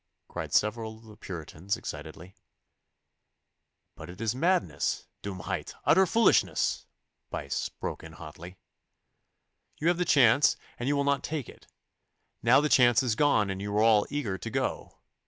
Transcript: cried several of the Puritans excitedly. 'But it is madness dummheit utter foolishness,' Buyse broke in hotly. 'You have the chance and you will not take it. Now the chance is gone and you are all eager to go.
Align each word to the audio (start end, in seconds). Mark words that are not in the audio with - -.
cried 0.27 0.51
several 0.51 0.97
of 0.97 1.03
the 1.03 1.15
Puritans 1.15 1.77
excitedly. 1.77 2.33
'But 3.93 4.09
it 4.09 4.19
is 4.19 4.33
madness 4.33 5.05
dummheit 5.21 5.75
utter 5.85 6.07
foolishness,' 6.07 6.87
Buyse 7.29 7.69
broke 7.69 8.01
in 8.03 8.13
hotly. 8.13 8.57
'You 9.77 9.89
have 9.89 9.99
the 9.99 10.03
chance 10.03 10.57
and 10.79 10.87
you 10.89 10.95
will 10.95 11.03
not 11.03 11.23
take 11.23 11.47
it. 11.47 11.67
Now 12.41 12.59
the 12.59 12.67
chance 12.67 13.03
is 13.03 13.13
gone 13.13 13.51
and 13.51 13.61
you 13.61 13.77
are 13.77 13.83
all 13.83 14.07
eager 14.09 14.39
to 14.39 14.49
go. 14.49 14.97